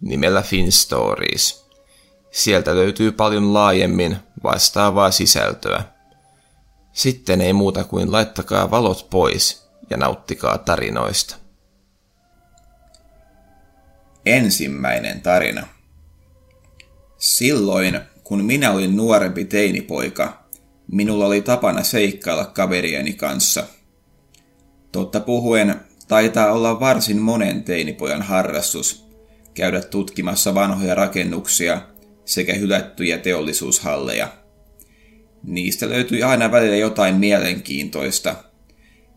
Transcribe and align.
nimellä 0.00 0.42
FinStories. 0.42 1.68
Sieltä 2.30 2.74
löytyy 2.74 3.12
paljon 3.12 3.54
laajemmin 3.54 4.16
vastaavaa 4.42 5.10
sisältöä. 5.10 5.82
Sitten 6.92 7.40
ei 7.40 7.52
muuta 7.52 7.84
kuin 7.84 8.12
laittakaa 8.12 8.70
valot 8.70 9.06
pois 9.10 9.68
ja 9.90 9.96
nauttikaa 9.96 10.58
tarinoista. 10.58 11.36
Ensimmäinen 14.26 15.20
tarina. 15.20 15.66
Silloin, 17.18 18.00
kun 18.24 18.44
minä 18.44 18.70
olin 18.70 18.96
nuorempi 18.96 19.44
teinipoika, 19.44 20.44
minulla 20.92 21.26
oli 21.26 21.42
tapana 21.42 21.82
seikkailla 21.82 22.44
kaverieni 22.44 23.12
kanssa. 23.12 23.64
Totta 24.92 25.20
puhuen, 25.20 25.80
taitaa 26.08 26.52
olla 26.52 26.80
varsin 26.80 27.18
monen 27.18 27.64
teinipojan 27.64 28.22
harrastus 28.22 29.07
käydä 29.58 29.80
tutkimassa 29.80 30.54
vanhoja 30.54 30.94
rakennuksia 30.94 31.82
sekä 32.24 32.54
hylättyjä 32.54 33.18
teollisuushalleja. 33.18 34.28
Niistä 35.42 35.88
löytyi 35.88 36.22
aina 36.22 36.52
välillä 36.52 36.76
jotain 36.76 37.14
mielenkiintoista, 37.14 38.34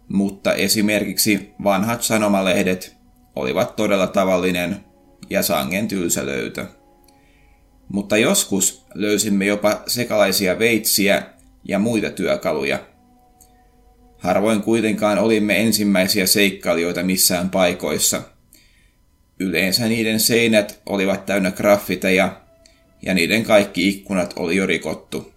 mutta 0.08 0.54
esimerkiksi 0.54 1.52
vanhat 1.64 2.04
sanomalehdet 2.04 2.96
olivat 3.36 3.76
todella 3.76 4.08
tavallinen 4.08 4.78
ja 5.30 5.44
sangen 5.44 5.88
tylsä 5.88 6.26
löytö. 6.26 6.66
Mutta 7.90 8.18
joskus 8.18 8.86
löysimme 8.94 9.46
jopa 9.46 9.84
sekalaisia 9.88 10.60
veitsiä 10.60 11.24
ja 11.64 11.80
muita 11.80 12.10
työkaluja. 12.10 12.80
Harvoin 14.18 14.62
kuitenkaan 14.62 15.18
olimme 15.20 15.62
ensimmäisiä 15.62 16.26
seikkailijoita 16.26 17.04
missään 17.04 17.50
paikoissa. 17.50 18.22
Yleensä 19.42 19.88
niiden 19.88 20.20
seinät 20.20 20.80
olivat 20.86 21.26
täynnä 21.26 21.52
graffiteja 21.52 22.42
ja 23.02 23.14
niiden 23.14 23.44
kaikki 23.44 23.90
ikkunat 23.90 24.34
oli 24.36 24.56
jo 24.56 24.66
rikottu. 24.66 25.34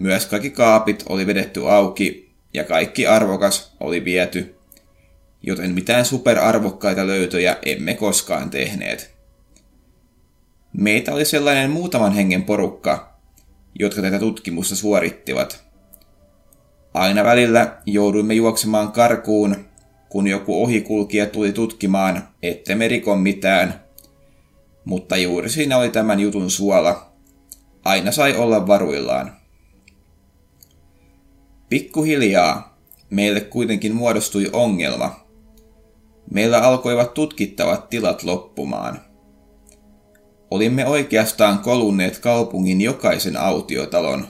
Myös 0.00 0.26
kaikki 0.26 0.50
kaapit 0.50 1.04
oli 1.08 1.26
vedetty 1.26 1.68
auki 1.68 2.34
ja 2.54 2.64
kaikki 2.64 3.06
arvokas 3.06 3.76
oli 3.80 4.04
viety, 4.04 4.54
joten 5.42 5.74
mitään 5.74 6.04
superarvokkaita 6.04 7.06
löytöjä 7.06 7.56
emme 7.66 7.94
koskaan 7.94 8.50
tehneet. 8.50 9.14
Meitä 10.72 11.14
oli 11.14 11.24
sellainen 11.24 11.70
muutaman 11.70 12.12
hengen 12.12 12.42
porukka, 12.42 13.18
jotka 13.78 14.02
tätä 14.02 14.18
tutkimusta 14.18 14.76
suorittivat. 14.76 15.64
Aina 16.94 17.24
välillä 17.24 17.76
jouduimme 17.86 18.34
juoksemaan 18.34 18.92
karkuun, 18.92 19.73
kun 20.14 20.26
joku 20.26 20.62
ohikulkija 20.62 21.26
tuli 21.26 21.52
tutkimaan, 21.52 22.28
ettemme 22.42 22.88
rikon 22.88 23.18
mitään– 23.18 23.74
mutta 24.84 25.16
juuri 25.16 25.50
siinä 25.50 25.78
oli 25.78 25.90
tämän 25.90 26.20
jutun 26.20 26.50
suola. 26.50 27.12
Aina 27.84 28.12
sai 28.12 28.36
olla 28.36 28.66
varuillaan. 28.66 29.36
Pikkuhiljaa 31.68 32.78
meille 33.10 33.40
kuitenkin 33.40 33.94
muodostui 33.94 34.50
ongelma. 34.52 35.26
Meillä 36.30 36.60
alkoivat 36.60 37.14
tutkittavat 37.14 37.90
tilat 37.90 38.22
loppumaan. 38.22 39.00
Olimme 40.50 40.86
oikeastaan 40.86 41.58
kolunneet 41.58 42.18
kaupungin 42.18 42.80
jokaisen 42.80 43.36
autiotalon, 43.36 44.26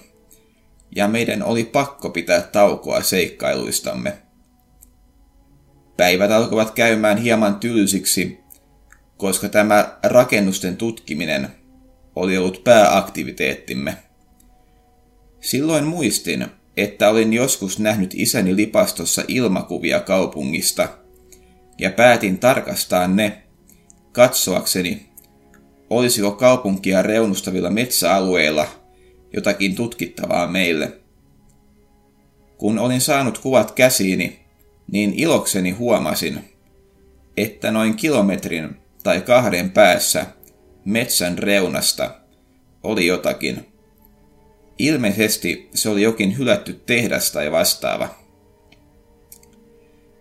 ja 0.97 1.09
meidän 1.09 1.43
oli 1.43 1.65
pakko 1.65 2.11
pitää 2.11 2.41
taukoa 2.41 3.03
seikkailuistamme. 3.03 4.24
Päivät 5.97 6.31
alkoivat 6.31 6.71
käymään 6.71 7.19
hieman 7.19 7.55
tylsiksi, 7.55 8.41
koska 9.16 9.49
tämä 9.49 9.99
rakennusten 10.03 10.77
tutkiminen 10.77 11.49
oli 12.16 12.38
ollut 12.38 12.65
pääaktiviteettimme. 12.65 13.97
Silloin 15.41 15.84
muistin, 15.84 16.47
että 16.77 17.10
olin 17.10 17.33
joskus 17.33 17.78
nähnyt 17.78 18.15
isäni 18.15 18.56
lipastossa 18.56 19.25
ilmakuvia 19.28 20.00
kaupungista, 20.00 20.88
ja 21.78 21.91
päätin 21.91 22.38
tarkastaa 22.38 23.09
ne, 23.09 23.43
katsoakseni, 24.12 25.06
olisiko 25.91 26.33
kaupunkia 26.33 27.03
reunustavilla 27.03 27.71
metsäalueilla 27.71 28.66
jotakin 29.33 29.75
tutkittavaa 29.75 30.47
meille. 30.47 30.93
Kun 32.59 32.78
olin 32.78 33.00
saanut 33.00 33.38
kuvat 33.38 33.71
käsiini, 33.71 34.44
niin 34.93 35.15
ilokseni 35.17 35.71
huomasin, 35.71 36.45
että 37.37 37.71
noin 37.71 37.97
kilometrin 37.97 38.77
tai 39.03 39.21
kahden 39.21 39.71
päässä 39.71 40.27
metsän 40.84 41.39
reunasta 41.39 42.15
oli 42.83 43.06
jotakin. 43.06 43.67
Ilmeisesti 44.78 45.69
se 45.75 45.89
oli 45.89 46.03
jokin 46.03 46.39
hylätty 46.39 46.83
tehdas 46.87 47.33
tai 47.33 47.53
vastaava. 47.53 48.09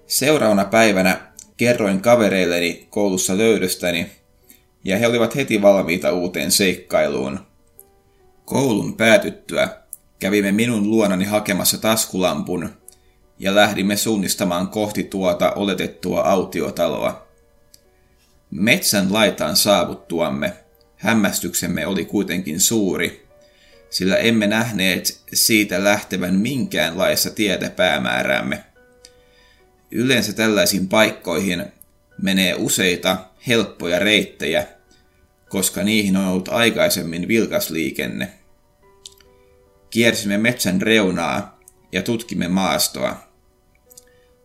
Seuraavana 0.07 0.65
päivänä 0.65 1.33
kerroin 1.57 2.01
kavereilleni 2.01 2.87
koulussa 2.89 3.37
löydöstäni, 3.37 4.11
ja 4.83 4.97
he 4.97 5.07
olivat 5.07 5.35
heti 5.35 5.61
valmiita 5.61 6.11
uuteen 6.11 6.51
seikkailuun. 6.51 7.39
Koulun 8.45 8.97
päätyttyä 8.97 9.77
kävimme 10.19 10.51
minun 10.51 10.89
luonani 10.89 11.25
hakemassa 11.25 11.77
taskulampun 11.77 12.69
ja 13.39 13.55
lähdimme 13.55 13.97
suunnistamaan 13.97 14.67
kohti 14.67 15.03
tuota 15.03 15.51
oletettua 15.51 16.21
autiotaloa. 16.21 17.27
Metsän 18.51 19.13
laitaan 19.13 19.55
saavuttuamme 19.55 20.53
hämmästyksemme 20.95 21.87
oli 21.87 22.05
kuitenkin 22.05 22.59
suuri, 22.59 23.27
sillä 23.89 24.17
emme 24.17 24.47
nähneet 24.47 25.21
siitä 25.33 25.83
lähtevän 25.83 26.35
minkäänlaista 26.35 27.29
tietä 27.29 27.69
päämääräämme. 27.69 28.63
Yleensä 29.91 30.33
tällaisiin 30.33 30.87
paikkoihin 30.87 31.65
menee 32.21 32.55
useita 32.55 33.17
helppoja 33.47 33.99
reittejä, 33.99 34.67
koska 35.49 35.83
niihin 35.83 36.17
on 36.17 36.27
ollut 36.27 36.49
aikaisemmin 36.49 37.27
vilkas 37.27 37.69
liikenne. 37.69 38.33
Kiersimme 39.89 40.37
metsän 40.37 40.81
reunaa 40.81 41.59
ja 41.93 42.01
tutkimme 42.01 42.47
maastoa. 42.47 43.15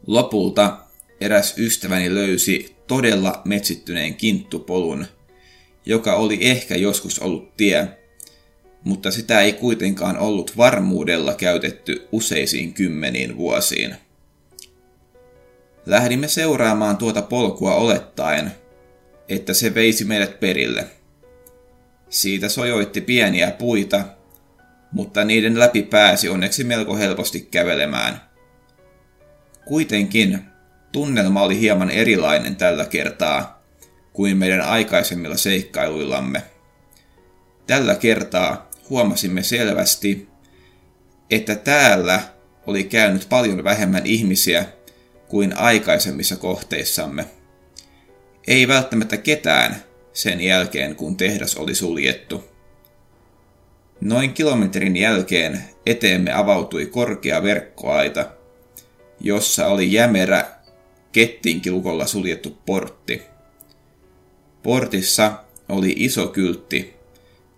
Lopulta 0.06 0.78
eräs 1.20 1.58
ystäväni 1.58 2.14
löysi 2.14 2.76
todella 2.86 3.42
metsittyneen 3.44 4.14
kinttupolun, 4.14 5.06
joka 5.86 6.14
oli 6.14 6.38
ehkä 6.40 6.76
joskus 6.76 7.18
ollut 7.18 7.56
tie, 7.56 7.88
mutta 8.84 9.10
sitä 9.10 9.40
ei 9.40 9.52
kuitenkaan 9.52 10.18
ollut 10.18 10.56
varmuudella 10.56 11.34
käytetty 11.34 12.08
useisiin 12.12 12.72
kymmeniin 12.72 13.36
vuosiin. 13.36 13.94
Lähdimme 15.86 16.28
seuraamaan 16.28 16.96
tuota 16.96 17.22
polkua 17.22 17.74
olettaen, 17.74 18.52
että 19.28 19.54
se 19.54 19.74
veisi 19.74 20.04
meidät 20.04 20.40
perille. 20.40 20.86
Siitä 22.10 22.48
sojoitti 22.48 23.00
pieniä 23.00 23.50
puita, 23.50 24.04
mutta 24.92 25.24
niiden 25.24 25.58
läpi 25.58 25.82
pääsi 25.82 26.28
onneksi 26.28 26.64
melko 26.64 26.96
helposti 26.96 27.40
kävelemään. 27.40 28.20
Kuitenkin 29.64 30.40
Tunnelma 30.92 31.42
oli 31.42 31.60
hieman 31.60 31.90
erilainen 31.90 32.56
tällä 32.56 32.84
kertaa 32.84 33.62
kuin 34.12 34.36
meidän 34.36 34.60
aikaisemmilla 34.60 35.36
seikkailuillamme. 35.36 36.42
Tällä 37.66 37.94
kertaa 37.94 38.70
huomasimme 38.90 39.42
selvästi, 39.42 40.28
että 41.30 41.54
täällä 41.54 42.20
oli 42.66 42.84
käynyt 42.84 43.26
paljon 43.28 43.64
vähemmän 43.64 44.06
ihmisiä 44.06 44.64
kuin 45.28 45.58
aikaisemmissa 45.58 46.36
kohteissamme. 46.36 47.24
Ei 48.46 48.68
välttämättä 48.68 49.16
ketään 49.16 49.76
sen 50.12 50.40
jälkeen, 50.40 50.96
kun 50.96 51.16
tehdas 51.16 51.56
oli 51.56 51.74
suljettu. 51.74 52.47
Noin 54.00 54.34
kilometrin 54.34 54.96
jälkeen 54.96 55.64
eteemme 55.86 56.32
avautui 56.32 56.86
korkea 56.86 57.42
verkkoaita, 57.42 58.30
jossa 59.20 59.66
oli 59.66 59.92
jämerä 59.92 60.46
kettiinkilukolla 61.12 62.06
suljettu 62.06 62.58
portti. 62.66 63.22
Portissa 64.62 65.32
oli 65.68 65.94
iso 65.96 66.26
kyltti, 66.26 66.94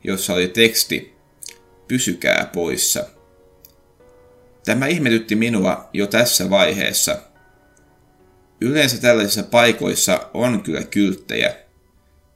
jossa 0.05 0.35
oli 0.35 0.49
teksti 0.49 1.21
Pysykää 1.89 2.51
poissa. 2.53 3.05
Tämä 4.65 4.87
ihmetytti 4.87 5.35
minua 5.35 5.89
jo 5.93 6.07
tässä 6.07 6.51
vaiheessa. 6.51 7.19
Yleensä 8.61 9.01
tällaisissa 9.01 9.43
paikoissa 9.43 10.31
on 10.35 10.63
kyllä 10.63 10.83
kylttejä, 10.83 11.55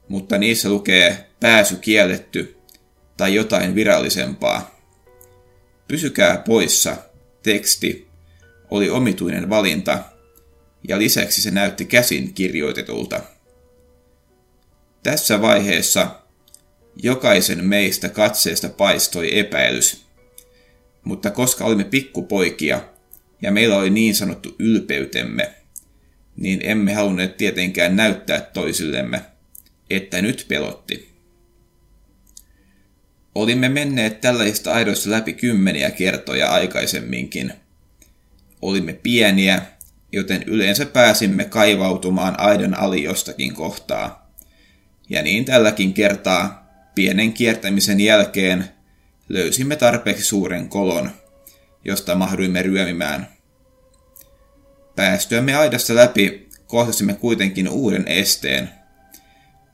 mutta 0.08 0.38
niissä 0.38 0.68
lukee 0.68 1.26
pääsy 1.40 1.76
kielletty 1.76 2.56
tai 3.16 3.34
jotain 3.34 3.74
virallisempaa. 3.74 4.80
Pysykää 5.88 6.38
poissa 6.38 6.96
teksti 7.42 8.08
oli 8.70 8.90
omituinen 8.90 9.50
valinta 9.50 9.98
ja 10.88 10.98
lisäksi 10.98 11.42
se 11.42 11.50
näytti 11.50 11.84
käsin 11.84 12.34
kirjoitetulta. 12.34 13.20
Tässä 15.02 15.42
vaiheessa 15.42 16.20
jokaisen 16.96 17.64
meistä 17.64 18.08
katseesta 18.08 18.68
paistoi 18.68 19.38
epäilys. 19.38 20.04
Mutta 21.04 21.30
koska 21.30 21.64
olimme 21.64 21.84
pikkupoikia 21.84 22.80
ja 23.42 23.52
meillä 23.52 23.76
oli 23.76 23.90
niin 23.90 24.14
sanottu 24.14 24.54
ylpeytemme, 24.58 25.54
niin 26.36 26.60
emme 26.62 26.94
halunneet 26.94 27.36
tietenkään 27.36 27.96
näyttää 27.96 28.40
toisillemme, 28.40 29.22
että 29.90 30.22
nyt 30.22 30.44
pelotti. 30.48 31.13
Olimme 33.34 33.68
menneet 33.68 34.20
tällaisista 34.20 34.72
aidoista 34.72 35.10
läpi 35.10 35.32
kymmeniä 35.32 35.90
kertoja 35.90 36.48
aikaisemminkin. 36.48 37.52
Olimme 38.62 38.92
pieniä, 38.92 39.62
joten 40.12 40.42
yleensä 40.42 40.86
pääsimme 40.86 41.44
kaivautumaan 41.44 42.40
aidan 42.40 42.78
ali 42.78 43.02
jostakin 43.02 43.54
kohtaa. 43.54 44.30
Ja 45.08 45.22
niin 45.22 45.44
tälläkin 45.44 45.94
kertaa, 45.94 46.66
pienen 46.94 47.32
kiertämisen 47.32 48.00
jälkeen, 48.00 48.64
löysimme 49.28 49.76
tarpeeksi 49.76 50.24
suuren 50.24 50.68
kolon, 50.68 51.10
josta 51.84 52.14
mahduimme 52.14 52.62
ryömimään. 52.62 53.28
Päästyämme 54.96 55.54
aidasta 55.54 55.94
läpi 55.94 56.48
kohtasimme 56.66 57.14
kuitenkin 57.14 57.68
uuden 57.68 58.08
esteen. 58.08 58.70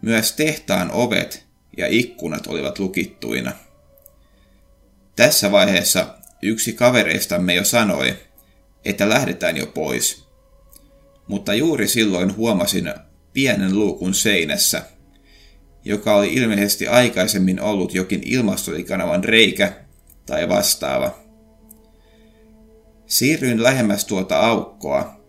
Myös 0.03 0.33
tehtaan 0.33 0.91
ovet 0.93 1.50
ja 1.76 1.87
ikkunat 1.87 2.46
olivat 2.46 2.78
lukittuina. 2.78 3.52
Tässä 5.17 5.52
vaiheessa 5.52 6.14
yksi 6.43 6.72
kavereistamme 6.72 7.55
jo 7.55 7.64
sanoi, 7.64 8.17
että 8.84 9.08
lähdetään 9.08 9.56
jo 9.56 9.67
pois. 9.67 10.25
Mutta 11.26 11.55
juuri 11.55 11.88
silloin 11.88 12.37
huomasin 12.37 12.94
pienen 13.32 13.78
luukun 13.78 14.14
seinässä, 14.14 14.82
joka 15.84 16.17
oli 16.17 16.34
ilmeisesti 16.34 16.87
aikaisemmin 16.87 17.61
ollut 17.61 17.94
jokin 17.94 18.23
ilmastoikanavan 18.25 19.25
reikä 19.25 19.73
tai 20.26 20.49
vastaava. 20.49 21.19
Siirryin 23.06 23.62
lähemmäs 23.62 24.05
tuota 24.05 24.40
aukkoa 24.40 25.20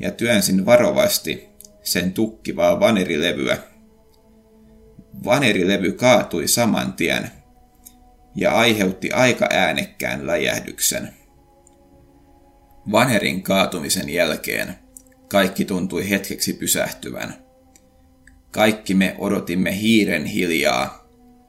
ja 0.00 0.10
työnsin 0.10 0.66
varovasti 0.66 1.48
sen 1.82 2.12
tukkivaa 2.12 2.80
vanerilevyä. 2.80 3.71
Vanerilevy 5.24 5.92
kaatui 5.92 6.48
saman 6.48 6.92
tien 6.92 7.30
ja 8.34 8.52
aiheutti 8.52 9.10
aika 9.10 9.48
äänekkään 9.50 10.26
läjähdyksen. 10.26 11.14
Vanerin 12.92 13.42
kaatumisen 13.42 14.08
jälkeen 14.08 14.74
kaikki 15.28 15.64
tuntui 15.64 16.10
hetkeksi 16.10 16.52
pysähtyvän. 16.52 17.34
Kaikki 18.50 18.94
me 18.94 19.16
odotimme 19.18 19.80
hiiren 19.80 20.24
hiljaa, 20.24 21.08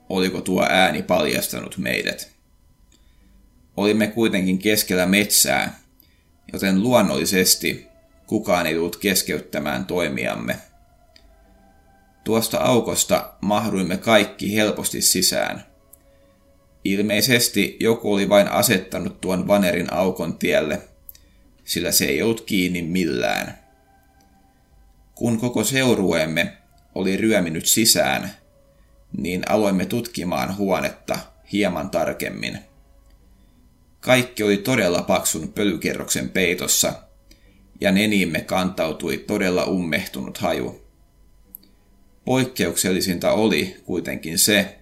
oliko 0.10 0.42
tuo 0.42 0.66
ääni 0.70 1.04
paljastanut 1.04 1.78
meidät. 1.78 2.32
Olimme 3.78 4.08
kuitenkin 4.08 4.60
keskellä 4.60 5.06
metsää, 5.06 5.80
joten 6.54 6.84
luonnollisesti 6.84 7.88
kukaan 8.28 8.68
ei 8.68 8.74
tullut 8.74 8.96
keskeyttämään 8.96 9.86
toimiamme. 9.86 10.56
Tuosta 12.24 12.58
aukosta 12.58 13.34
mahduimme 13.42 13.98
kaikki 13.98 14.56
helposti 14.56 15.02
sisään. 15.02 15.66
Ilmeisesti 16.84 17.78
joku 17.80 18.14
oli 18.14 18.30
vain 18.30 18.48
asettanut 18.48 19.22
tuon 19.22 19.48
vanerin 19.48 19.94
aukon 19.94 20.38
tielle, 20.38 20.82
sillä 21.64 21.92
se 21.92 22.06
ei 22.06 22.22
ollut 22.22 22.42
kiinni 22.42 22.82
millään. 22.82 23.60
Kun 25.16 25.40
koko 25.40 25.64
seurueemme 25.64 26.58
oli 26.96 27.18
ryöminyt 27.18 27.66
sisään, 27.66 28.32
niin 29.18 29.52
aloimme 29.52 29.86
tutkimaan 29.86 30.58
huonetta 30.58 31.20
hieman 31.52 31.90
tarkemmin. 31.90 32.60
Kaikki 34.00 34.44
oli 34.44 34.58
todella 34.58 35.02
paksun 35.02 35.54
pölykerroksen 35.54 36.30
peitossa, 36.30 36.94
ja 37.82 37.92
neniimme 37.92 38.42
kantautui 38.42 39.18
todella 39.18 39.66
ummehtunut 39.66 40.38
haju. 40.38 40.83
Poikkeuksellisinta 42.26 43.32
oli 43.32 43.76
kuitenkin 43.86 44.38
se, 44.40 44.78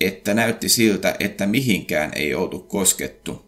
että 0.00 0.34
näytti 0.34 0.68
siltä, 0.68 1.16
että 1.20 1.46
mihinkään 1.46 2.12
ei 2.14 2.34
oltu 2.34 2.58
koskettu. 2.58 3.44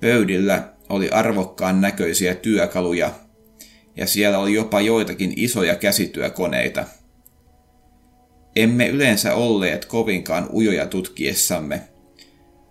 Pöydillä 0.00 0.72
oli 0.88 1.08
arvokkaan 1.08 1.80
näköisiä 1.80 2.34
työkaluja, 2.34 3.10
ja 3.96 4.06
siellä 4.06 4.38
oli 4.38 4.54
jopa 4.54 4.80
joitakin 4.80 5.32
isoja 5.36 5.76
käsityökoneita. 5.76 6.84
Emme 8.56 8.88
yleensä 8.88 9.34
olleet 9.34 9.84
kovinkaan 9.84 10.48
ujoja 10.52 10.86
tutkiessamme, 10.86 11.82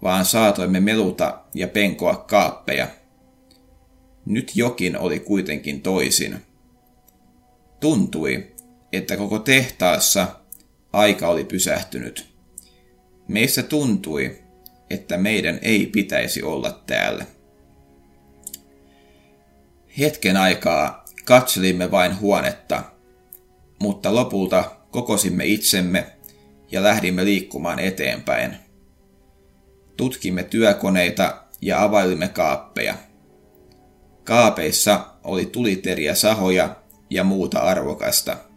vaan 0.02 0.26
saatoimme 0.26 0.80
meluta 0.80 1.40
ja 1.54 1.68
penkoa 1.68 2.16
kaappeja. 2.16 2.88
Nyt 4.26 4.52
jokin 4.56 4.98
oli 4.98 5.20
kuitenkin 5.20 5.82
toisin. 5.82 6.36
Tuntui, 7.80 8.54
että 8.94 9.18
koko 9.18 9.40
tehtaassa 9.40 10.28
aika 10.94 11.28
oli 11.28 11.44
pysähtynyt. 11.44 12.34
Meistä 13.28 13.64
tuntui, 13.64 14.40
että 14.90 15.18
meidän 15.18 15.60
ei 15.62 15.86
pitäisi 15.86 16.44
olla 16.44 16.84
täällä. 16.88 17.26
Hetken 20.00 20.38
aikaa 20.38 21.06
katselimme 21.26 21.92
vain 21.92 22.20
huonetta, 22.20 22.84
mutta 23.80 24.16
lopulta 24.16 24.72
kokosimme 24.92 25.46
itsemme 25.46 26.06
ja 26.72 26.84
lähdimme 26.84 27.26
liikkumaan 27.26 27.80
eteenpäin. 27.80 28.56
Tutkimme 29.98 30.44
työkoneita 30.44 31.44
ja 31.62 31.84
availimme 31.84 32.28
kaappeja. 32.28 32.96
Kaapeissa 34.24 35.06
oli 35.24 35.46
tuliteriä 35.46 36.16
sahoja 36.16 36.76
ja 37.10 37.24
muuta 37.24 37.60
arvokasta. 37.60 38.53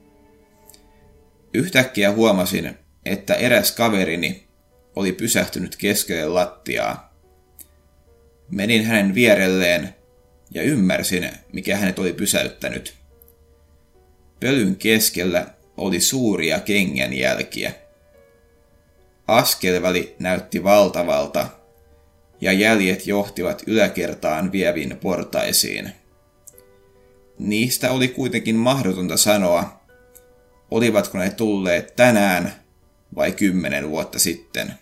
Yhtäkkiä 1.54 2.12
huomasin, 2.12 2.78
että 3.04 3.34
eräs 3.34 3.72
kaverini 3.72 4.46
oli 4.96 5.12
pysähtynyt 5.12 5.76
keskelle 5.76 6.28
lattiaa. 6.28 7.14
Menin 8.50 8.84
hänen 8.84 9.14
vierelleen 9.14 9.94
ja 10.50 10.62
ymmärsin, 10.62 11.30
mikä 11.52 11.76
hänet 11.76 11.98
oli 11.98 12.12
pysäyttänyt. 12.12 12.94
Pölyn 14.40 14.76
keskellä 14.76 15.46
oli 15.76 16.00
suuria 16.00 16.60
kengänjälkiä. 16.60 17.72
Askelväli 19.26 20.16
näytti 20.18 20.64
valtavalta, 20.64 21.48
ja 22.40 22.52
jäljet 22.52 23.06
johtivat 23.06 23.62
yläkertaan 23.66 24.52
vieviin 24.52 24.98
portaisiin. 25.00 25.92
Niistä 27.38 27.90
oli 27.90 28.08
kuitenkin 28.08 28.56
mahdotonta 28.56 29.16
sanoa, 29.16 29.85
olivatko 30.70 31.18
ne 31.18 31.30
tulleet 31.30 31.96
tänään 31.96 32.52
vai 33.16 33.32
kymmenen 33.32 33.90
vuotta 33.90 34.18
sitten. 34.18 34.74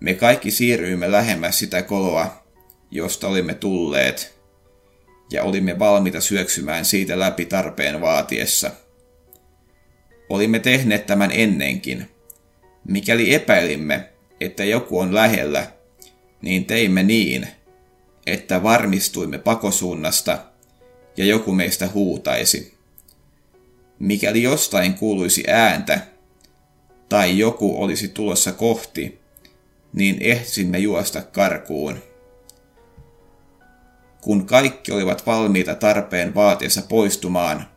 Me 0.00 0.14
kaikki 0.14 0.50
siirryimme 0.50 1.12
lähemmäs 1.12 1.58
sitä 1.58 1.82
koloa, 1.82 2.44
josta 2.90 3.28
olimme 3.28 3.54
tulleet, 3.54 4.40
ja 5.32 5.42
olimme 5.42 5.78
valmiita 5.78 6.20
syöksymään 6.20 6.84
siitä 6.84 7.18
läpi 7.18 7.44
tarpeen 7.44 8.00
vaatiessa. 8.00 8.70
Olimme 10.28 10.58
tehneet 10.58 11.06
tämän 11.06 11.30
ennenkin. 11.32 12.10
Mikäli 12.88 13.34
epäilimme, 13.34 14.08
että 14.40 14.64
joku 14.64 14.98
on 14.98 15.14
lähellä, 15.14 15.66
niin 16.42 16.64
teimme 16.64 17.02
niin, 17.02 17.48
että 18.26 18.62
varmistuimme 18.62 19.38
pakosuunnasta 19.38 20.38
ja 21.16 21.24
joku 21.24 21.52
meistä 21.52 21.88
huutaisi. 21.88 22.79
Mikäli 24.00 24.42
jostain 24.42 24.94
kuuluisi 24.94 25.44
ääntä 25.48 26.00
tai 27.08 27.38
joku 27.38 27.82
olisi 27.82 28.08
tulossa 28.08 28.52
kohti, 28.52 29.20
niin 29.92 30.16
ehtisimme 30.20 30.78
juosta 30.78 31.22
karkuun. 31.22 31.98
Kun 34.20 34.46
kaikki 34.46 34.92
olivat 34.92 35.26
valmiita 35.26 35.74
tarpeen 35.74 36.34
vaatiessa 36.34 36.82
poistumaan, 36.82 37.68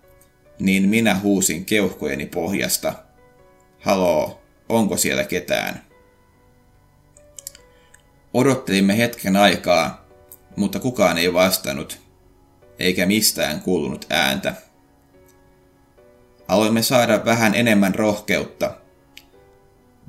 niin 0.59 0.89
minä 0.89 1.19
huusin 1.19 1.65
keuhkojeni 1.65 2.25
pohjasta. 2.25 2.93
Haloo, 3.79 4.41
onko 4.69 4.97
siellä 4.97 5.23
ketään? 5.23 5.81
Odottelimme 8.33 8.97
hetken 8.97 9.35
aikaa, 9.35 10.05
mutta 10.55 10.79
kukaan 10.79 11.17
ei 11.17 11.33
vastannut, 11.33 11.99
eikä 12.79 13.05
mistään 13.05 13.61
kuulunut 13.61 14.05
ääntä. 14.09 14.53
Aloimme 16.53 16.81
saada 16.81 17.25
vähän 17.25 17.55
enemmän 17.55 17.95
rohkeutta. 17.95 18.75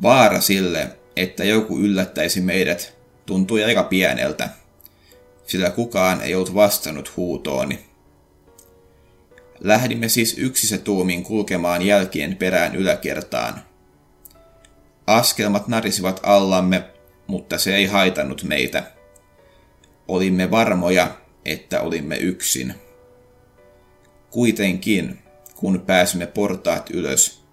Vaara 0.02 0.40
sille, 0.40 0.90
että 1.16 1.44
joku 1.44 1.78
yllättäisi 1.78 2.40
meidät, 2.40 2.96
tuntui 3.26 3.64
aika 3.64 3.82
pieneltä, 3.82 4.48
sillä 5.46 5.70
kukaan 5.70 6.20
ei 6.20 6.34
ollut 6.34 6.54
vastannut 6.54 7.16
huutooni. 7.16 7.84
Lähdimme 9.60 10.08
siis 10.08 10.38
yksissä 10.38 10.78
tuumin 10.78 11.22
kulkemaan 11.22 11.82
jälkien 11.82 12.36
perään 12.36 12.74
yläkertaan. 12.74 13.62
Askelmat 15.06 15.68
narisivat 15.68 16.20
allamme, 16.22 16.84
mutta 17.26 17.58
se 17.58 17.76
ei 17.76 17.86
haitannut 17.86 18.42
meitä. 18.42 18.82
Olimme 20.08 20.50
varmoja, 20.50 21.16
että 21.44 21.80
olimme 21.80 22.16
yksin. 22.16 22.74
Kuitenkin, 24.30 25.23
kun 25.56 25.80
pääsimme 25.80 26.26
portaat 26.26 26.90
ylös, 26.90 27.44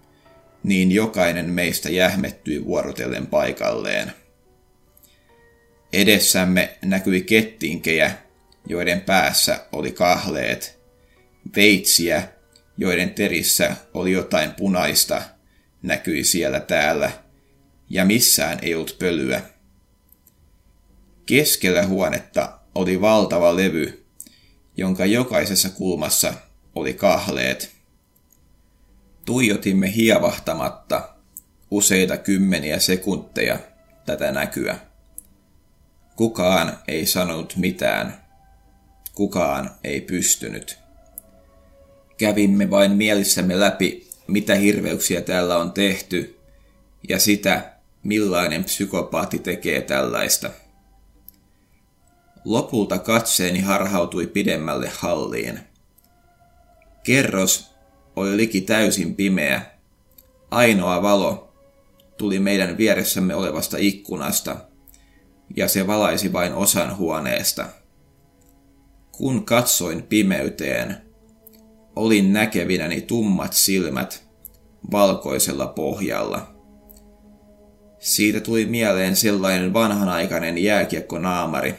niin 0.62 0.92
jokainen 0.92 1.50
meistä 1.50 1.90
jähmettyi 1.90 2.64
vuorotellen 2.64 3.26
paikalleen. 3.26 4.12
Edessämme 5.92 6.78
näkyi 6.82 7.22
kettinkejä, 7.22 8.12
joiden 8.66 9.00
päässä 9.00 9.66
oli 9.72 9.92
kahleet, 9.92 10.78
veitsiä, 11.56 12.28
joiden 12.76 13.10
terissä 13.14 13.76
oli 13.94 14.12
jotain 14.12 14.50
punaista, 14.54 15.22
näkyi 15.82 16.24
siellä 16.24 16.60
täällä, 16.60 17.12
ja 17.90 18.04
missään 18.04 18.58
ei 18.62 18.74
ollut 18.74 18.96
pölyä. 18.98 19.42
Keskellä 21.26 21.86
huonetta 21.86 22.58
oli 22.74 23.00
valtava 23.00 23.56
levy, 23.56 24.04
jonka 24.76 25.06
jokaisessa 25.06 25.70
kulmassa 25.70 26.34
oli 26.74 26.94
kahleet. 26.94 27.70
Tuijotimme 29.24 29.94
hievahtamatta 29.94 31.08
useita 31.70 32.16
kymmeniä 32.16 32.78
sekunteja 32.78 33.58
tätä 34.06 34.32
näkyä. 34.32 34.76
Kukaan 36.16 36.78
ei 36.88 37.06
sanonut 37.06 37.56
mitään. 37.56 38.22
Kukaan 39.14 39.70
ei 39.84 40.00
pystynyt. 40.00 40.78
Kävimme 42.18 42.70
vain 42.70 42.92
mielissämme 42.92 43.60
läpi, 43.60 44.08
mitä 44.26 44.54
hirveyksiä 44.54 45.20
täällä 45.20 45.56
on 45.56 45.72
tehty, 45.72 46.38
ja 47.08 47.18
sitä, 47.18 47.72
millainen 48.02 48.64
psykopaatti 48.64 49.38
tekee 49.38 49.80
tällaista. 49.80 50.50
Lopulta 52.44 52.98
katseeni 52.98 53.60
harhautui 53.60 54.26
pidemmälle 54.26 54.90
halliin. 54.98 55.60
Kerros 57.02 57.71
oli 58.16 58.36
liki 58.36 58.60
täysin 58.60 59.14
pimeä. 59.14 59.62
Ainoa 60.50 61.02
valo 61.02 61.54
tuli 62.18 62.38
meidän 62.38 62.78
vieressämme 62.78 63.34
olevasta 63.34 63.76
ikkunasta, 63.80 64.56
ja 65.56 65.68
se 65.68 65.86
valaisi 65.86 66.32
vain 66.32 66.54
osan 66.54 66.96
huoneesta. 66.96 67.66
Kun 69.12 69.44
katsoin 69.44 70.02
pimeyteen, 70.02 70.96
olin 71.96 72.32
näkevinäni 72.32 73.00
tummat 73.00 73.52
silmät 73.52 74.24
valkoisella 74.92 75.66
pohjalla. 75.66 76.54
Siitä 77.98 78.40
tuli 78.40 78.66
mieleen 78.66 79.16
sellainen 79.16 79.74
vanhanaikainen 79.74 80.58
jääkiekkonaamari, 80.58 81.74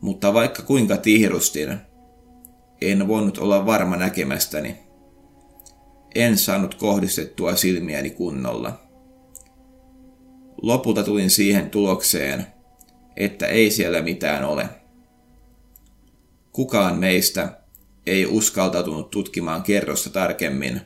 mutta 0.00 0.34
vaikka 0.34 0.62
kuinka 0.62 0.96
tihrustin, 0.96 1.78
en 2.80 3.08
voinut 3.08 3.38
olla 3.38 3.66
varma 3.66 3.96
näkemästäni. 3.96 4.91
En 6.14 6.38
saanut 6.38 6.74
kohdistettua 6.74 7.56
silmiäni 7.56 8.10
kunnolla. 8.10 8.80
Lopulta 10.62 11.04
tulin 11.04 11.30
siihen 11.30 11.70
tulokseen, 11.70 12.46
että 13.16 13.46
ei 13.46 13.70
siellä 13.70 14.02
mitään 14.02 14.44
ole. 14.44 14.68
Kukaan 16.52 16.98
meistä 16.98 17.58
ei 18.06 18.26
uskaltautunut 18.26 19.10
tutkimaan 19.10 19.62
kerrosta 19.62 20.10
tarkemmin, 20.10 20.80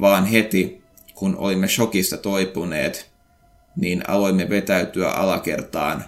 vaan 0.00 0.26
heti, 0.26 0.82
kun 1.14 1.36
olimme 1.36 1.68
shokista 1.68 2.16
toipuneet, 2.16 3.12
niin 3.76 4.10
aloimme 4.10 4.48
vetäytyä 4.48 5.10
alakertaan 5.10 6.04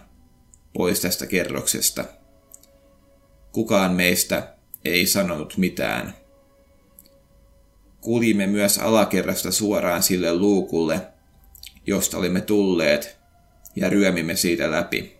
pois 0.72 1.00
tästä 1.00 1.26
kerroksesta. 1.26 2.04
Kukaan 3.52 3.92
meistä 3.92 4.54
ei 4.84 5.06
sanonut 5.06 5.54
mitään. 5.56 6.14
Kuljimme 8.06 8.46
myös 8.46 8.78
alakerrasta 8.78 9.52
suoraan 9.52 10.02
sille 10.02 10.34
luukulle, 10.34 11.00
josta 11.86 12.18
olimme 12.18 12.40
tulleet, 12.40 13.18
ja 13.76 13.90
ryömimme 13.90 14.36
siitä 14.36 14.70
läpi. 14.70 15.16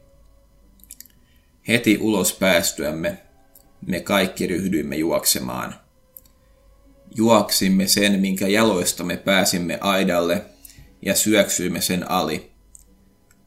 Heti 1.68 1.98
ulos 2.00 2.32
päästyämme 2.32 3.18
me 3.86 4.00
kaikki 4.00 4.46
ryhdyimme 4.46 4.96
juoksemaan. 4.96 5.74
Juoksimme 7.14 7.86
sen, 7.86 8.20
minkä 8.20 8.48
jaloista 8.48 9.04
me 9.04 9.16
pääsimme 9.16 9.78
aidalle, 9.80 10.42
ja 11.02 11.14
syöksyimme 11.14 11.80
sen 11.80 12.10
ali. 12.10 12.50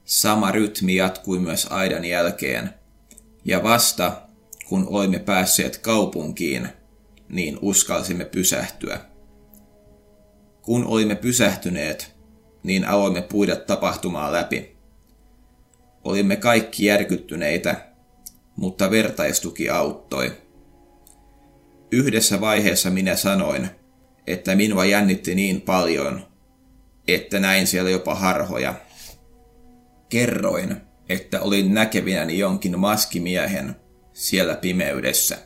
Sama 0.06 0.52
rytmi 0.52 0.96
jatkui 0.96 1.40
myös 1.40 1.68
aidan 1.70 2.06
jälkeen, 2.06 2.74
ja 3.46 3.64
vasta 3.64 4.22
kun 4.68 4.88
olimme 4.90 5.20
päässeet 5.20 5.78
kaupunkiin, 5.78 6.70
niin 7.30 7.60
uskalsimme 7.62 8.26
pysähtyä. 8.26 9.09
Kun 10.70 10.86
olimme 10.88 11.16
pysähtyneet, 11.16 12.16
niin 12.64 12.86
aloimme 12.86 13.22
puida 13.22 13.56
tapahtumaa 13.56 14.32
läpi. 14.32 14.78
Olimme 16.04 16.36
kaikki 16.36 16.86
järkyttyneitä, 16.86 17.88
mutta 18.56 18.92
vertaistuki 18.92 19.70
auttoi. 19.70 20.32
Yhdessä 21.92 22.42
vaiheessa 22.42 22.90
minä 22.90 23.16
sanoin, 23.16 23.70
että 24.28 24.56
minua 24.56 24.86
jännitti 24.86 25.36
niin 25.36 25.62
paljon, 25.62 26.26
että 27.08 27.40
näin 27.40 27.68
siellä 27.68 27.90
jopa 27.90 28.16
harhoja. 28.16 28.74
Kerroin, 30.10 30.78
että 31.10 31.42
olin 31.42 31.74
näkevinäni 31.74 32.38
jonkin 32.38 32.80
maskimiehen 32.80 33.76
siellä 34.14 34.56
pimeydessä. 34.56 35.38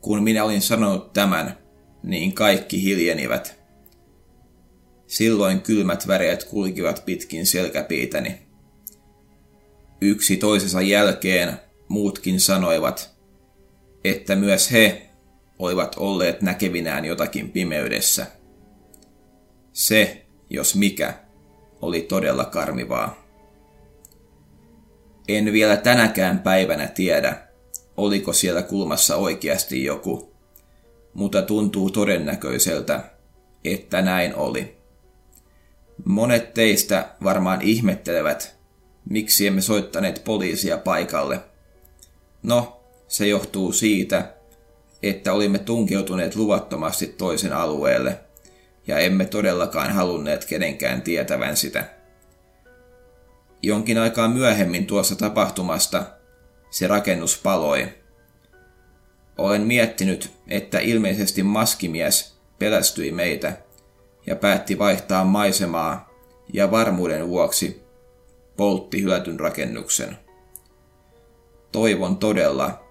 Kun 0.00 0.22
minä 0.22 0.44
olin 0.44 0.62
sanonut 0.62 1.12
tämän, 1.12 1.58
niin 2.02 2.32
kaikki 2.32 2.82
hiljenivät. 2.82 3.63
Silloin 5.14 5.60
kylmät 5.60 6.06
väreet 6.06 6.44
kulkivat 6.44 7.02
pitkin 7.06 7.46
selkäpiitäni. 7.46 8.38
Yksi 10.00 10.36
toisensa 10.36 10.80
jälkeen 10.80 11.60
muutkin 11.88 12.40
sanoivat, 12.40 13.14
että 14.04 14.36
myös 14.36 14.72
he 14.72 15.10
olivat 15.58 15.94
olleet 15.98 16.42
näkevinään 16.42 17.04
jotakin 17.04 17.50
pimeydessä. 17.50 18.26
Se, 19.72 20.26
jos 20.50 20.74
mikä, 20.74 21.14
oli 21.82 22.02
todella 22.02 22.44
karmivaa. 22.44 23.24
En 25.28 25.52
vielä 25.52 25.76
tänäkään 25.76 26.38
päivänä 26.38 26.86
tiedä, 26.86 27.48
oliko 27.96 28.32
siellä 28.32 28.62
kulmassa 28.62 29.16
oikeasti 29.16 29.84
joku, 29.84 30.34
mutta 31.14 31.42
tuntuu 31.42 31.90
todennäköiseltä, 31.90 33.04
että 33.64 34.02
näin 34.02 34.34
oli. 34.34 34.83
Monet 36.04 36.54
teistä 36.54 37.08
varmaan 37.22 37.62
ihmettelevät, 37.62 38.56
miksi 39.10 39.46
emme 39.46 39.60
soittaneet 39.60 40.22
poliisia 40.24 40.78
paikalle– 40.78 41.40
No, 42.44 42.80
se 43.08 43.26
johtuu 43.26 43.72
siitä, 43.72 44.32
että 45.02 45.32
olimme 45.32 45.58
tunkeutuneet 45.58 46.36
luvattomasti 46.36 47.06
toisen 47.06 47.52
alueelle, 47.52 48.20
ja 48.86 48.98
emme 48.98 49.24
todellakaan 49.24 49.92
halunneet 49.92 50.44
kenenkään 50.44 51.02
tietävän 51.02 51.56
sitä. 51.56 51.84
Jonkin 53.62 53.98
aikaa 53.98 54.28
myöhemmin 54.28 54.86
tuossa 54.86 55.16
tapahtumasta 55.16 56.06
se 56.70 56.86
rakennus 56.86 57.40
paloi. 57.42 57.88
Olen 59.38 59.62
miettinyt, 59.62 60.30
että 60.48 60.78
ilmeisesti 60.78 61.42
maskimies 61.42 62.36
pelästyi 62.58 63.12
meitä 63.12 63.56
ja 64.26 64.36
päätti 64.36 64.78
vaihtaa 64.78 65.24
maisemaa 65.24 66.10
ja 66.52 66.70
varmuuden 66.70 67.28
vuoksi 67.28 67.82
poltti 68.56 69.02
hylätyn 69.02 69.40
rakennuksen. 69.40 70.18
Toivon 71.72 72.16
todella, 72.16 72.84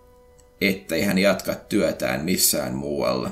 ettei 0.62 1.02
hän 1.02 1.18
jatka 1.18 1.56
työtään 1.56 2.26
missään 2.26 2.76
muualla. 2.76 3.32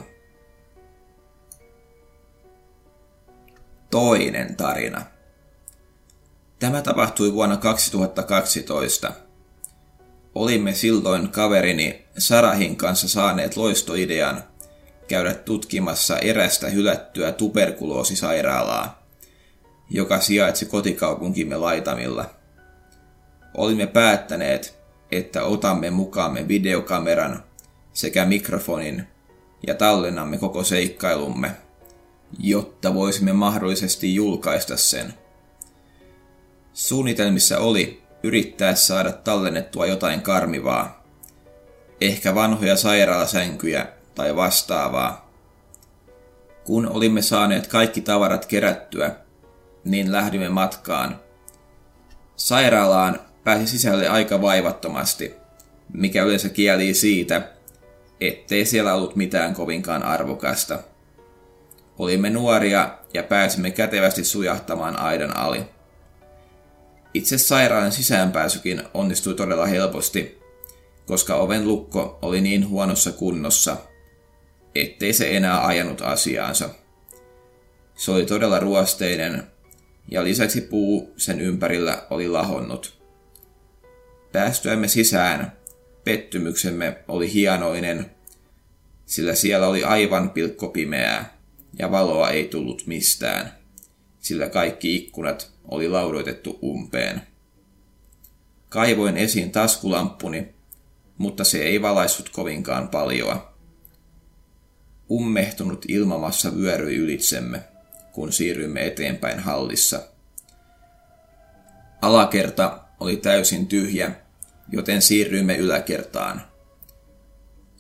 Toinen 3.92 4.56
tarina. 4.56 5.02
Tämä 6.60 6.82
tapahtui 6.82 7.34
vuonna 7.34 7.58
2012. 7.58 9.14
Olimme 10.36 10.74
silloin 10.74 11.30
kaverini 11.30 12.06
Sarahin 12.18 12.76
kanssa 12.76 13.10
saaneet 13.10 13.58
loistoidean– 13.58 14.44
käydä 15.12 15.34
tutkimassa 15.34 16.18
erästä 16.18 16.68
hylättyä 16.68 17.32
tuberkuloosisairaalaa, 17.32 19.08
joka 19.90 20.20
sijaitsi 20.20 20.66
kotikaupunkimme 20.66 21.58
laitamilla. 21.58 22.30
Olimme 23.58 23.88
päättäneet, 23.88 24.80
että 25.12 25.44
otamme 25.44 25.90
mukaamme 25.90 26.48
videokameran 26.48 27.44
sekä 27.94 28.26
mikrofonin 28.26 29.08
ja 29.68 29.74
tallennamme 29.74 30.38
koko 30.38 30.64
seikkailumme, 30.64 31.52
jotta 32.40 32.94
voisimme 32.94 33.34
mahdollisesti 33.34 34.16
julkaista 34.16 34.78
sen. 34.78 35.14
Suunnitelmissa 36.74 37.58
oli 37.60 38.02
yrittää 38.24 38.76
saada 38.76 39.12
tallennettua 39.12 39.86
jotain 39.86 40.22
karmivaa, 40.22 41.04
ehkä 42.02 42.36
vanhoja 42.36 42.76
sairaalasänkyjä 42.76 44.01
tai 44.22 44.36
vastaavaa. 44.36 45.32
Kun 46.64 46.88
olimme 46.88 47.22
saaneet 47.22 47.68
kaikki 47.68 48.02
tavarat 48.02 48.46
kerättyä, 48.46 49.16
niin 49.84 50.12
lähdimme 50.12 50.50
matkaan. 50.50 51.20
Sairaalaan 52.36 53.20
pääsi 53.44 53.68
sisälle 53.68 54.08
aika 54.08 54.42
vaivattomasti, 54.42 55.34
mikä 55.94 56.24
yleensä 56.24 56.50
kieli 56.50 56.94
siitä, 56.94 57.42
ettei 58.20 58.66
siellä 58.66 58.94
ollut 58.94 59.16
mitään 59.16 59.54
kovinkaan 59.54 60.04
arvokasta. 60.04 60.80
Olimme 62.00 62.30
nuoria 62.30 62.90
ja 63.14 63.24
pääsimme 63.24 63.72
kätevästi 63.72 64.24
sujahtamaan 64.24 65.00
aidan 65.00 65.38
ali. 65.38 65.64
Itse 67.14 67.38
sairaalan 67.38 67.92
sisäänpääsykin 67.92 68.84
onnistui 68.94 69.34
todella 69.34 69.66
helposti, 69.66 70.42
koska 71.06 71.36
oven 71.36 71.68
lukko 71.68 72.20
oli 72.22 72.42
niin 72.42 72.70
huonossa 72.70 73.12
kunnossa, 73.12 73.78
ettei 74.76 75.14
se 75.14 75.38
enää 75.38 75.66
ajanut 75.66 76.02
asiaansa. 76.02 76.70
Se 77.96 78.12
oli 78.12 78.26
todella 78.26 78.60
ruosteinen, 78.60 79.44
ja 80.12 80.24
lisäksi 80.24 80.62
puu 80.62 81.14
sen 81.18 81.42
ympärillä 81.42 82.08
oli 82.10 82.28
lahonnut. 82.28 83.02
Päästyämme 84.32 84.88
sisään, 84.88 85.52
pettymyksemme 86.04 86.98
oli 87.08 87.34
hienoinen, 87.34 88.12
sillä 89.06 89.36
siellä 89.36 89.68
oli 89.68 89.84
aivan 89.84 90.30
pilkkopimeää, 90.30 91.38
ja 91.80 91.92
valoa 91.92 92.30
ei 92.30 92.48
tullut 92.48 92.88
mistään, 92.88 93.52
sillä 94.20 94.50
kaikki 94.50 94.96
ikkunat 94.96 95.52
oli 95.68 95.90
laudoitettu 95.90 96.60
umpeen. 96.64 97.22
Kaivoin 98.70 99.18
esiin 99.18 99.52
taskulamppuni, 99.52 100.48
mutta 101.18 101.44
se 101.44 101.64
ei 101.64 101.82
valaissut 101.82 102.30
kovinkaan 102.30 102.88
paljoa. 102.88 103.51
Ummehtunut 105.12 105.86
ilmamassa 105.88 106.56
vyöryi 106.56 106.96
ylitsemme, 106.96 107.64
kun 108.12 108.34
siirryimme 108.34 108.88
eteenpäin 108.88 109.40
hallissa. 109.40 110.04
Alakerta 112.02 112.80
oli 113.00 113.18
täysin 113.18 113.68
tyhjä, 113.68 114.12
joten 114.70 115.02
siirryimme 115.02 115.56
yläkertaan. 115.58 116.42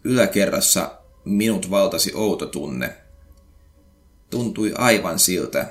Yläkerrassa 0.03 0.97
minut 1.25 1.69
valtasi 1.69 2.11
outo 2.15 2.45
tunne. 2.45 2.93
Tuntui 4.29 4.73
aivan 4.77 5.19
siltä, 5.19 5.65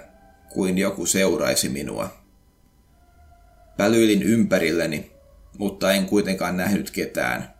kuin 0.52 0.79
joku 0.79 1.07
seuraisi 1.07 1.69
minua. 1.69 2.17
Pälyilin 3.76 4.23
ympärilleni, 4.23 5.13
mutta 5.58 5.93
en 5.93 6.06
kuitenkaan 6.06 6.56
nähnyt 6.56 6.91
ketään. 6.91 7.54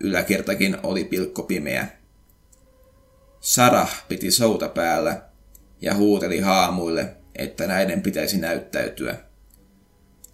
Yläkertakin 0.00 0.76
oli 0.82 1.04
pilkkopimeä. 1.04 2.03
Sarah 3.44 4.04
piti 4.08 4.30
souta 4.30 4.68
päällä 4.68 5.22
ja 5.80 5.94
huuteli 5.94 6.40
haamuille, 6.40 7.16
että 7.34 7.66
näiden 7.66 8.02
pitäisi 8.02 8.38
näyttäytyä. 8.38 9.16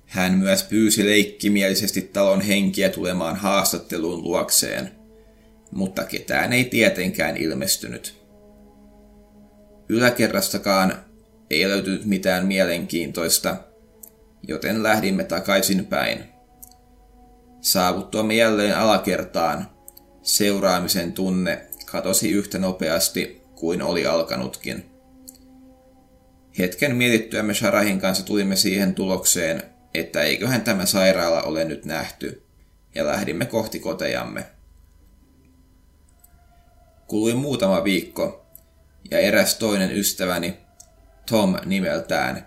Hän 0.06 0.34
myös 0.34 0.62
pyysi 0.62 1.06
leikkimielisesti 1.06 2.02
talon 2.02 2.40
henkiä 2.40 2.88
tulemaan 2.88 3.36
haastatteluun 3.36 4.22
luokseen, 4.22 4.90
mutta 5.70 6.04
ketään 6.04 6.52
ei 6.52 6.64
tietenkään 6.64 7.36
ilmestynyt. 7.36 8.20
Yläkerrastakaan 9.88 11.04
ei 11.50 11.68
löytynyt 11.68 12.04
mitään 12.04 12.46
mielenkiintoista, 12.46 13.56
joten 14.48 14.82
lähdimme 14.82 15.24
takaisin 15.24 15.86
päin. 15.86 16.24
Saavuttuamme 17.60 18.34
jälleen 18.34 18.76
alakertaan, 18.76 19.70
seuraamisen 20.22 21.12
tunne 21.12 21.69
katosi 21.90 22.30
yhtä 22.30 22.58
nopeasti 22.58 23.42
kuin 23.54 23.82
oli 23.82 24.06
alkanutkin. 24.06 24.90
Hetken 26.58 26.96
mietittyämme 26.96 27.54
Sharahin 27.54 28.00
kanssa 28.00 28.24
tulimme 28.24 28.56
siihen 28.56 28.94
tulokseen, 28.94 29.62
että 29.94 30.22
eiköhän 30.22 30.62
tämä 30.62 30.86
sairaala 30.86 31.42
ole 31.42 31.64
nyt 31.64 31.84
nähty, 31.84 32.42
ja 32.94 33.06
lähdimme 33.06 33.46
kohti 33.46 33.78
kotejamme. 33.78 34.46
Kului 37.06 37.34
muutama 37.34 37.84
viikko, 37.84 38.46
ja 39.10 39.18
eräs 39.18 39.54
toinen 39.54 39.92
ystäväni, 39.92 40.56
Tom 41.30 41.56
nimeltään, 41.64 42.46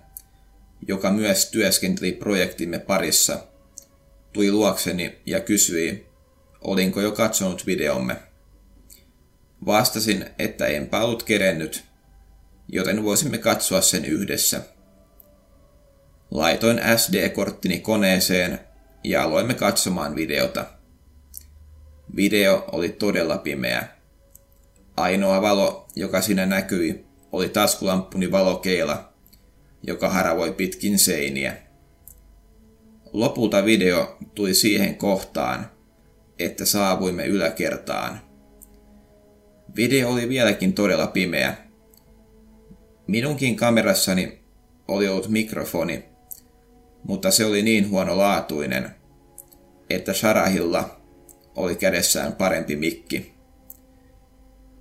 joka 0.87 1.11
myös 1.11 1.51
työskenteli 1.51 2.11
projektimme 2.11 2.79
parissa, 2.79 3.39
tuli 4.33 4.51
luokseni 4.51 5.21
ja 5.25 5.39
kysyi, 5.39 6.05
olinko 6.61 7.01
jo 7.01 7.11
katsonut 7.11 7.65
videomme. 7.65 8.32
Vastasin, 9.65 10.25
että 10.39 10.65
enpä 10.65 11.01
ollut 11.01 11.23
kerennyt, 11.23 11.83
joten 12.67 13.03
voisimme 13.03 13.37
katsoa 13.37 13.81
sen 13.81 14.05
yhdessä. 14.05 14.61
Laitoin 16.31 16.81
SD-korttini 16.97 17.79
koneeseen 17.79 18.59
ja 19.03 19.23
aloimme 19.23 19.53
katsomaan 19.53 20.15
videota. 20.15 20.65
Video 22.15 22.65
oli 22.71 22.89
todella 22.89 23.37
pimeä. 23.37 23.87
Ainoa 24.97 25.41
valo, 25.41 25.87
joka 25.95 26.21
siinä 26.21 26.45
näkyi, 26.45 27.05
oli 27.31 27.49
taskulamppuni 27.49 28.31
valokeila, 28.31 29.13
joka 29.83 30.09
haravoi 30.09 30.53
pitkin 30.53 30.99
seiniä. 30.99 31.57
Lopulta 33.13 33.65
video 33.65 34.17
tuli 34.35 34.53
siihen 34.53 34.95
kohtaan, 34.95 35.71
että 36.39 36.65
saavuimme 36.65 37.25
yläkertaan. 37.25 38.21
Video 39.75 40.09
oli 40.09 40.29
vieläkin 40.29 40.73
todella 40.73 41.07
pimeä. 41.07 41.55
Minunkin 43.07 43.55
kamerassani 43.55 44.39
oli 44.87 45.07
ollut 45.07 45.29
mikrofoni, 45.29 46.05
mutta 47.03 47.31
se 47.31 47.45
oli 47.45 47.61
niin 47.61 47.89
huonolaatuinen, 47.89 48.89
että 49.89 50.13
Sharahilla 50.13 51.01
oli 51.55 51.75
kädessään 51.75 52.33
parempi 52.33 52.75
mikki. 52.75 53.33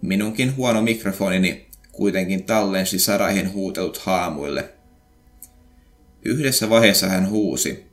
Minunkin 0.03 0.57
huono 0.57 0.83
mikrofonini 0.83 1.67
kuitenkin 1.93 2.45
tallensi 2.45 2.99
Sarahin 2.99 3.53
huutelut 3.53 3.99
haamuille. 3.99 4.75
Yhdessä 6.25 6.71
vaiheessa 6.71 7.07
hän 7.09 7.31
huusi, 7.31 7.87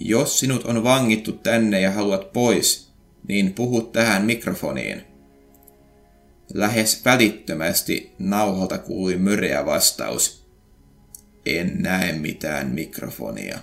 jos 0.00 0.38
sinut 0.38 0.64
on 0.64 0.84
vangittu 0.84 1.32
tänne 1.32 1.80
ja 1.80 1.90
haluat 1.90 2.32
pois, 2.32 2.92
niin 3.28 3.52
puhu 3.52 3.82
tähän 3.82 4.24
mikrofoniin. 4.24 5.15
Lähes 6.54 7.04
välittömästi 7.04 8.12
nauhalta 8.18 8.78
kuului 8.78 9.16
myreä 9.16 9.66
vastaus. 9.66 10.46
En 11.46 11.72
näe 11.78 12.12
mitään 12.12 12.68
mikrofonia. 12.68 13.58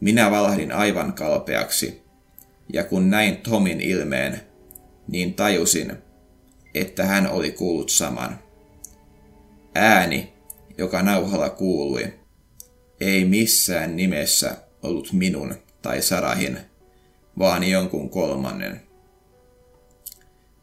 Minä 0.00 0.30
valahdin 0.30 0.72
aivan 0.72 1.12
kalpeaksi, 1.12 2.02
ja 2.72 2.84
kun 2.84 3.10
näin 3.10 3.36
Tomin 3.36 3.80
ilmeen, 3.80 4.40
niin 5.08 5.34
tajusin, 5.34 5.92
että 6.74 7.04
hän 7.04 7.30
oli 7.30 7.50
kuullut 7.50 7.90
saman. 7.90 8.38
Ääni, 9.74 10.32
joka 10.78 11.02
nauhalla 11.02 11.50
kuului, 11.50 12.14
ei 13.00 13.24
missään 13.24 13.96
nimessä 13.96 14.56
ollut 14.82 15.12
minun 15.12 15.54
tai 15.82 16.02
Sarahin, 16.02 16.58
vaan 17.38 17.64
jonkun 17.64 18.10
kolmannen. 18.10 18.91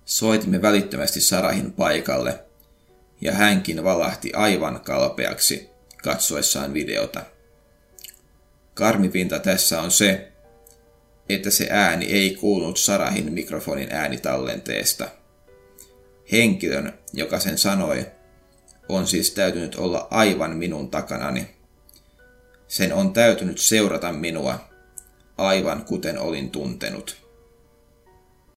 Soitimme 0.10 0.62
välittömästi 0.62 1.22
Sarahin 1.22 1.72
paikalle, 1.72 2.39
ja 3.22 3.34
hänkin 3.34 3.84
valahti 3.84 4.34
aivan 4.34 4.80
kalpeaksi 4.80 5.69
katsoessaan 6.04 6.74
videota. 6.74 7.22
Karmipinta 8.74 9.39
tässä 9.39 9.82
on 9.82 9.91
se, 9.91 10.32
että 11.30 11.50
se 11.50 11.67
ääni 11.72 12.06
ei 12.06 12.36
kuulunut 12.36 12.78
Sarahin 12.78 13.34
mikrofonin 13.34 13.91
äänitallenteesta– 13.91 15.10
Henkilön, 16.32 16.93
joka 17.13 17.39
sen 17.39 17.58
sanoi, 17.58 18.06
on 18.89 19.08
siis 19.08 19.32
täytynyt 19.32 19.76
olla 19.76 20.08
aivan 20.12 20.58
minun 20.58 20.91
takanani. 20.91 21.48
Sen 22.67 22.93
on 22.93 23.13
täytynyt 23.13 23.58
seurata 23.60 24.13
minua, 24.13 24.60
aivan 25.38 25.86
kuten 25.86 26.19
olin 26.19 26.52
tuntenut. 26.52 27.29